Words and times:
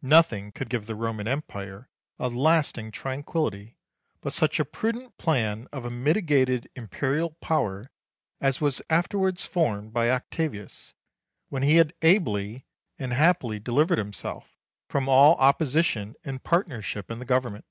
Nothing 0.00 0.52
could 0.52 0.70
give 0.70 0.86
the 0.86 0.94
Roman 0.94 1.28
Empire 1.28 1.90
a 2.18 2.30
lasting 2.30 2.90
tranquillity 2.92 3.76
but 4.22 4.32
such 4.32 4.58
a 4.58 4.64
prudent 4.64 5.18
plan 5.18 5.68
of 5.70 5.84
a 5.84 5.90
mitigated 5.90 6.70
imperial 6.74 7.32
power 7.42 7.90
as 8.40 8.58
was 8.58 8.80
afterwards 8.88 9.44
formed 9.44 9.92
by 9.92 10.08
Octavius, 10.08 10.94
when 11.50 11.62
he 11.62 11.76
had 11.76 11.92
ably 12.00 12.64
and 12.98 13.12
happily 13.12 13.58
delivered 13.60 13.98
himself 13.98 14.56
from 14.88 15.10
all 15.10 15.34
opposition 15.36 16.14
and 16.24 16.42
partnership 16.42 17.10
in 17.10 17.18
the 17.18 17.26
government. 17.26 17.66